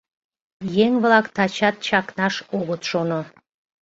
Еҥ-влак 0.83 1.25
тачат 1.35 1.75
чакнаш 1.85 2.35
огыт 2.57 2.81
шоно. 2.89 3.21